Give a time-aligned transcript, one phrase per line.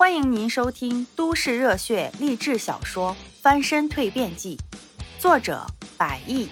[0.00, 4.56] 欢迎您收听都市热血励志小说《翻身蜕变记》，
[5.20, 5.66] 作者：
[5.98, 6.48] 百亿，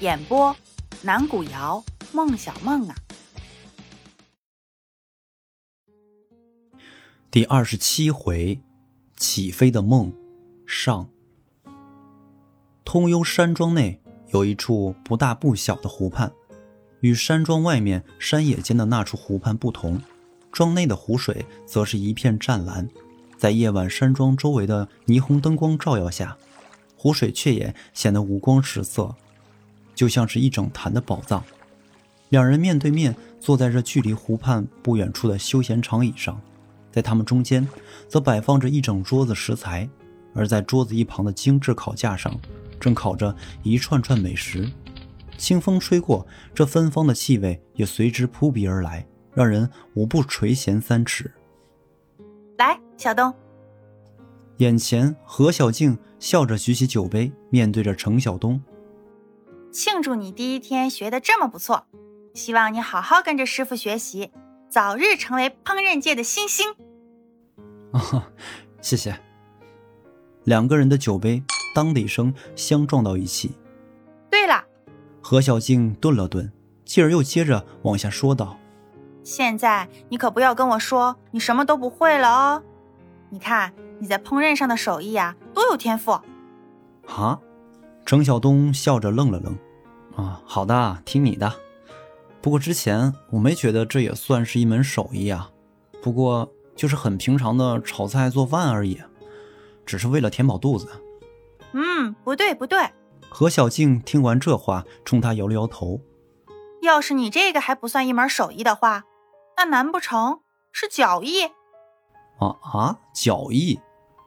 [0.00, 0.54] 演播：
[1.00, 1.82] 南古瑶、
[2.12, 2.94] 孟小梦啊。
[7.30, 8.60] 第二十七回，
[9.16, 10.12] 起飞的梦
[10.66, 11.08] 上。
[12.84, 14.02] 通幽山庄内
[14.34, 16.30] 有一处不大不小的湖畔，
[17.00, 19.98] 与山庄外面山野间的那处湖畔不同。
[20.52, 22.86] 庄内的湖水则是一片湛蓝，
[23.38, 26.36] 在夜晚山庄周围的霓虹灯光照耀下，
[26.94, 29.14] 湖水却也显得五光十色，
[29.94, 31.42] 就像是一整坛的宝藏。
[32.28, 36.38] 两人面对面坐在这距离湖畔不远处的休闲长椅上，
[36.90, 37.66] 在他们中间
[38.06, 39.88] 则摆放着一整桌子食材，
[40.34, 42.38] 而在桌子一旁的精致烤架上，
[42.78, 44.70] 正烤着一串串美食。
[45.38, 49.06] 清风吹过，这芬芳的气味也随之扑鼻而来。
[49.34, 51.32] 让人无不垂涎三尺。
[52.58, 53.34] 来，小东。
[54.58, 58.62] 眼前，何小静笑着举起酒杯，面对着程晓东，
[59.72, 61.86] 庆祝你第一天学的这么不错，
[62.34, 64.30] 希望你好好跟着师傅学习，
[64.68, 66.74] 早日成为烹饪界的新星。
[67.92, 68.30] 啊，
[68.80, 69.18] 谢谢。
[70.44, 71.42] 两个人的酒杯
[71.74, 73.52] 当的一声相撞到一起。
[74.30, 74.64] 对了，
[75.20, 76.52] 何小静顿了顿，
[76.84, 78.58] 继而又接着往下说道。
[79.24, 82.62] 现在你可不要跟我说你什么都不会了哦！
[83.30, 86.12] 你看你在烹饪上的手艺呀，多有天赋。
[87.06, 87.38] 啊！
[88.04, 89.56] 程晓东笑着愣了愣。
[90.16, 91.52] 啊，好的，听你的。
[92.40, 95.50] 不过之前我没觉得这也算是一门手艺啊，
[96.02, 99.00] 不过就是很平常的炒菜做饭而已，
[99.86, 100.88] 只是为了填饱肚子。
[101.72, 102.90] 嗯，不对不对。
[103.30, 106.00] 何小静听完这话，冲他摇了摇头。
[106.82, 109.04] 要是你这个还不算一门手艺的话。
[109.56, 110.40] 那难不成
[110.72, 111.44] 是脚艺？
[112.38, 113.80] 啊啊，脚艺！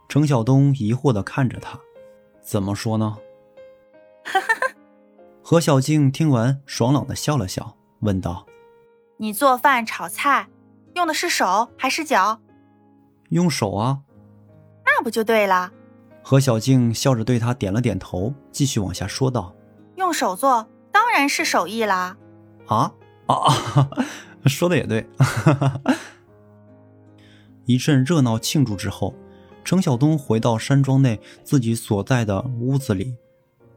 [0.08, 1.80] 程晓东疑惑的看着他，
[2.42, 3.18] 怎么说呢？
[5.44, 8.46] 何小静听完，爽朗的笑了笑，问道
[9.18, 10.48] ：“你做饭炒菜
[10.94, 12.40] 用的是手还是脚
[13.30, 14.02] ？”“用手啊。
[14.86, 15.72] ”“那不就对了？”
[16.24, 19.56] 何小静笑着对他点了点头，继续往下说道
[19.98, 22.18] ：“用手做当然是手艺啦。
[22.68, 22.94] ”“啊
[23.28, 23.90] 啊啊！”
[24.48, 25.08] 说的也对。
[27.66, 29.16] 一阵热闹庆祝之后，
[29.64, 33.16] 程晓东回到山庄内自己所在的屋子里。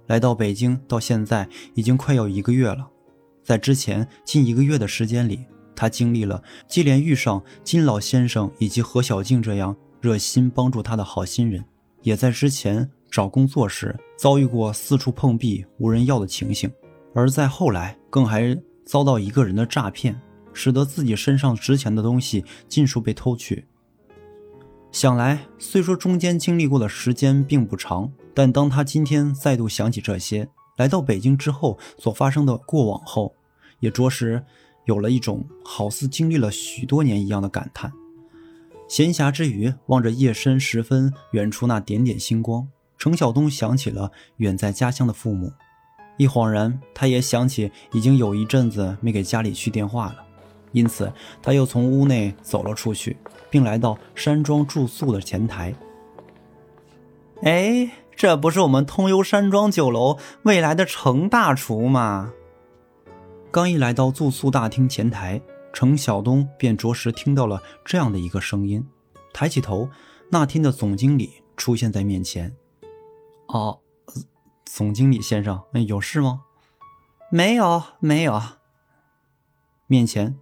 [0.06, 2.88] 来到北京到现在已经快要一个月了，
[3.42, 11.64] 在之前近一个月的时间里，他经历了接连遇上金老先生以及何小静这样热心帮助他的好心人，
[12.02, 16.70] 也在之前找工作时遭遇过四处碰壁无人要的情形，
[17.14, 18.56] 而在后来更还
[18.86, 20.18] 遭到一个人的诈骗。
[20.58, 23.66] 使得自己身上值钱的东西尽数被偷去。
[24.90, 33.32] 想来，虽说中间经历过的时间并不长，但当他今天再度想起这些，来到北京之后所发生的过往后，
[33.78, 34.44] 也着实
[34.86, 37.92] 有了一种好似经历了许多年一样的感叹。
[38.88, 45.52] 闲暇之余，望着夜深时分远处那点点星光，程晓东想起了远在家乡的父母。
[46.16, 50.24] 一恍然，他也想起已经有一阵子没给家里去电话了。
[50.72, 51.12] 因此，
[51.42, 53.16] 他又从屋内走了出去，
[53.50, 55.74] 并来到山庄住宿的前台。
[57.42, 62.32] 哎，这不是我们通幽山庄酒楼未来的程大厨吗？
[63.50, 65.40] 刚一来到住宿大厅前台，
[65.72, 68.84] 程晓东便着实听到了这样的一个声音。
[69.32, 69.88] 抬起头，
[70.30, 72.54] 那天的总经理出现在面前。
[73.46, 73.78] 哦，
[74.66, 76.42] 总经理先生，有事吗？
[77.30, 78.42] 没有，没有。
[79.86, 80.36] 面前。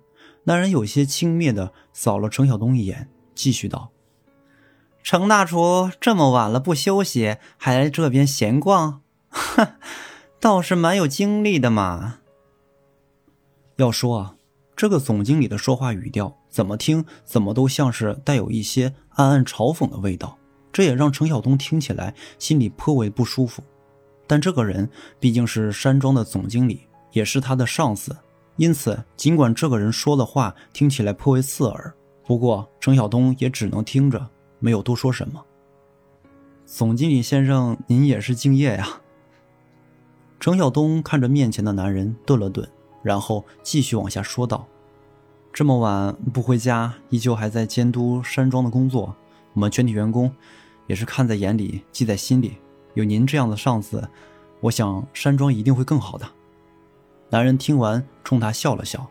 [0.49, 3.91] 那人有些轻蔑的扫了程晓东一眼，继续道
[5.03, 9.67] ：“程大厨这么晚了不休息，还来这边闲逛，哼，
[10.39, 12.19] 倒是蛮有精力的嘛。”
[13.75, 14.37] 要说啊，
[14.77, 20.39] 这个总经理的说话语调，怎么听怎么都像是带有一些暗暗嘲讽的味道，
[20.73, 23.65] 这也让程晓东听起来心里颇为不舒服。
[24.29, 24.89] 但这个人
[25.19, 28.17] 毕竟是山庄的总经理，也是他的上司。
[28.57, 31.93] 因此，尽管这个人说的话听起来颇为刺耳，
[32.25, 34.27] 不过程晓东也只能听着，
[34.59, 35.45] 没有多说什么。
[36.65, 39.01] 总经理先生，您也是敬业呀。
[40.41, 42.67] 程晓东看着面前的男人，顿了顿，
[43.03, 44.67] 然后继续往下说道
[45.53, 49.15] ：“这么晚不回家，依旧还在监督山庄的工作，
[49.53, 50.33] 我们全体员工
[50.87, 52.57] 也是看在眼里，记在心里。
[52.95, 54.09] 有您这样的上司，
[54.61, 56.27] 我想山庄一定会更好的。”
[57.31, 59.09] 男人听完，冲他笑了笑：“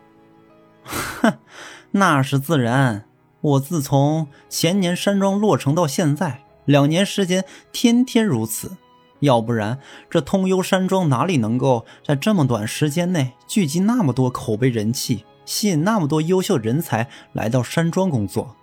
[0.84, 1.38] 哼，
[1.92, 3.04] 那是自然。
[3.42, 8.76] 我自从前年山庄落成到现在，两年时间，天天如此。
[9.20, 9.78] 要不然，
[10.10, 18.56] 这通幽山庄哪里能够在这么短时间内聚集那么多口碑人气，吸引那么多优秀人才来到山庄工作？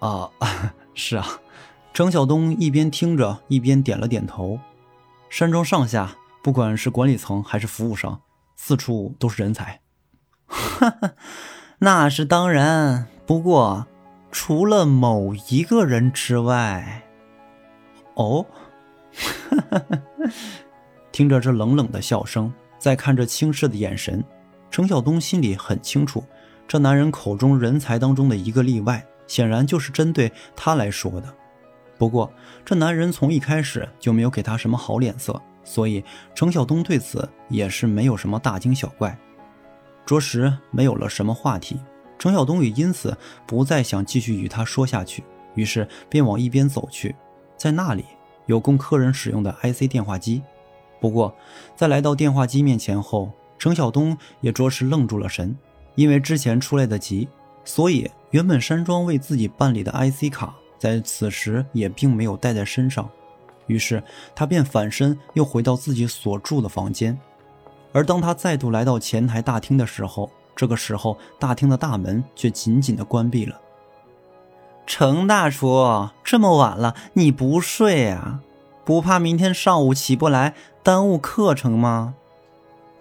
[0.00, 0.30] 啊，
[0.94, 1.26] 是啊。
[1.92, 4.58] 程晓东一边听着，一边点了点头。
[5.28, 8.18] 山庄上下，不管是管理层还是服务商，
[8.56, 9.80] 四处都是人才。
[10.46, 11.12] 哈哈，
[11.78, 13.06] 那是当然。
[13.26, 13.86] 不过，
[14.30, 17.02] 除了某一个人之外，
[18.14, 18.44] 哦。
[21.12, 24.24] 听着这冷冷的笑声，再看着轻视的眼神，
[24.70, 26.24] 程晓东心里很清楚，
[26.66, 31.34] 这男人口中人才当中的一个例外，显然就是针对他来说的。
[31.98, 32.32] 不过，
[32.64, 36.04] 这男人从一开始就没有给他什么好脸色，所以
[36.34, 39.16] 程晓东对此也是没有什么大惊小怪，
[40.04, 41.80] 着实没有了什么话题。
[42.18, 43.16] 程晓东也因此
[43.46, 45.24] 不再想继续与他说下去，
[45.54, 47.14] 于是便往一边走去，
[47.56, 48.04] 在那里。
[48.46, 50.42] 有供客人使用的 IC 电话机，
[51.00, 51.34] 不过
[51.76, 55.56] 在来到电话机面前后，程晓东也着实愣住了神。
[55.94, 57.28] 因为之前出来的急，
[57.64, 63.08] 所以原本山庄为自己办理的 IC 卡，在此时也并没有带在身上。
[63.66, 64.02] 于是
[64.34, 67.18] 他便反身又回到自己所住的房间。
[67.92, 73.60] 而当他再度来到前台大厅的时候，这个时候大厅的大门却紧紧地关闭了。
[74.86, 78.40] 程大厨，这么晚了，你不睡呀？
[78.84, 82.14] 不怕明天上午起不来，耽误课程吗？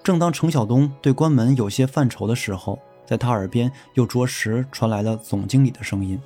[0.04, 6.22] 正当程晓东对关门有些犯愁的时候，在他耳边又着实传来了总经理的声音。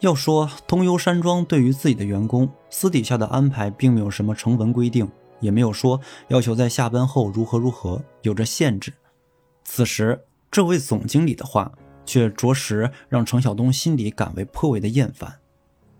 [0.00, 5.08] 要说东幽山庄对于自己的员工私底下的安排，并没有什么成文规定，
[5.40, 8.92] 也没有说要求在下班后如何如何，有着限制。
[9.64, 11.72] 此时，这位总经理的话。
[12.06, 15.38] 却着实让程晓东心里感为颇为的厌烦，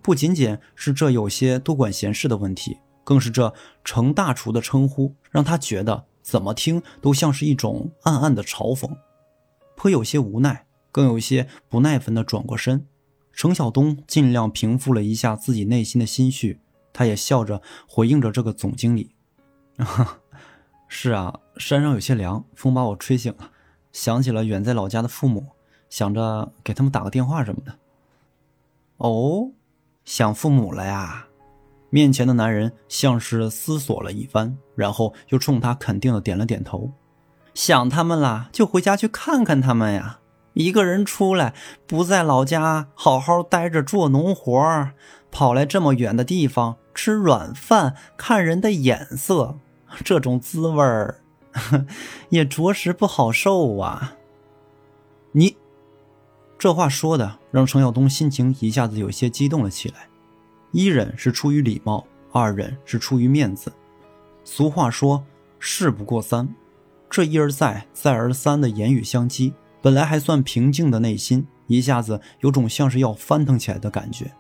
[0.03, 3.55] 不仅仅是这有些多管闲事的问题，更是这
[3.85, 8.91] 程大厨的称呼让他觉得怎么听都像是一种暗暗的嘲讽，
[9.77, 12.85] 颇有些无奈，更有些不耐烦的转过身。
[13.33, 16.61] 程晓东尽量平复了一下自己内心的心绪，
[16.93, 19.15] 他也笑着回应着这个总经理
[20.89, 23.51] ：“是啊，山上有些凉，风把我吹醒了，
[23.93, 25.47] 想起了远在老家的父母。”
[25.91, 27.75] 想着给他们打个电话什么的。
[28.99, 29.51] 哦，
[30.05, 31.27] 想父母了呀？
[31.91, 36.93] 面前的男人像是思索了一番，然后又冲他肯定的点了点头。
[37.55, 40.21] 想他们了，就回家去看看他们呀。
[40.55, 41.55] 一个人出来，
[41.87, 44.91] 不在老家好好待着做农活，
[45.31, 49.59] 跑来这么远的地方吃软饭，看人的眼色，
[50.05, 51.23] 这种滋味儿
[52.31, 54.17] 也着实不好受啊。
[55.33, 55.57] 你。
[56.59, 60.07] 这话说的让程晓东心情一下子有些激动了起来。
[60.73, 63.73] 一忍是出于礼貌，二忍是出于面子。
[64.45, 65.25] 俗话说
[65.59, 66.47] “事不过三”，
[67.09, 74.33] 这一而再、再而三的言语相激，本来还算平静的内心一下子有种像是要翻腾起来的感觉。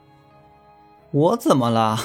[1.10, 1.98] 我怎么了？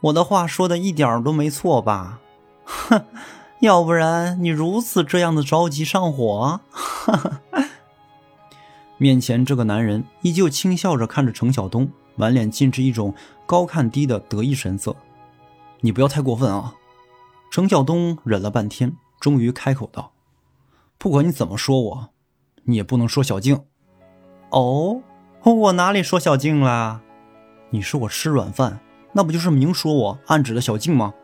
[0.00, 2.20] 我的话说的一点都没错吧？
[2.64, 3.04] 哼，
[3.60, 6.60] 要不然你如此这样的着急上火？
[6.70, 7.40] 哈哈。
[8.96, 13.14] 面前这个男人依旧轻笑着看着程晓东，满脸尽是一种
[13.46, 14.94] 高看低的得意神色。
[15.80, 16.74] 你不要太过分啊！
[17.50, 20.12] 程晓东忍了半天，终于开口道
[20.98, 22.08] ：“不管你怎么说我，
[22.68, 23.64] 你也不能说小静。”
[24.52, 25.02] 哦，
[25.42, 27.00] 我哪里说小静了？
[27.70, 28.78] 你说我吃软饭，
[29.12, 31.14] 那不就是明说我暗指的小静吗？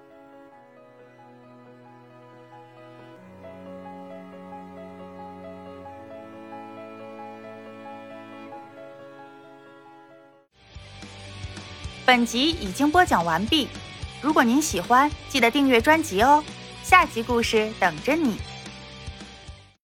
[12.06, 13.68] 本集已经播讲完毕，
[14.20, 16.44] 如果您喜欢，记得订阅专辑哦，
[16.82, 18.36] 下集故事等着你。